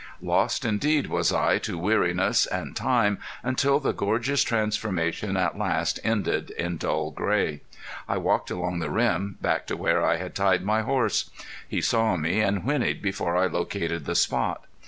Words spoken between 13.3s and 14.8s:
I located the spot.